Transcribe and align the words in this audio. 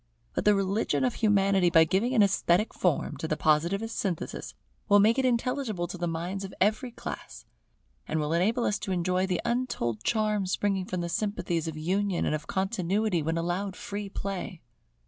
But 0.33 0.45
the 0.45 0.55
religion 0.55 1.03
of 1.03 1.13
Humanity, 1.13 1.69
by 1.69 1.83
giving 1.83 2.15
an 2.15 2.23
esthetic 2.23 2.73
form 2.73 3.17
to 3.17 3.27
the 3.27 3.37
Positivist 3.37 3.95
synthesis, 3.99 4.55
will 4.89 4.97
make 4.97 5.19
it 5.19 5.25
intelligible 5.25 5.85
to 5.89 6.07
minds 6.07 6.43
of 6.43 6.55
every 6.59 6.89
class: 6.89 7.45
and 8.07 8.19
will 8.19 8.33
enable 8.33 8.63
us 8.63 8.79
to 8.79 8.91
enjoy 8.91 9.27
the 9.27 9.41
untold 9.45 10.03
charm 10.03 10.47
springing 10.47 10.85
from 10.85 11.01
the 11.01 11.07
sympathies 11.07 11.67
of 11.67 11.77
union 11.77 12.25
and 12.25 12.33
of 12.33 12.47
continuity 12.47 13.21
when 13.21 13.37
allowed 13.37 13.75
free 13.75 14.09
play. 14.09 14.63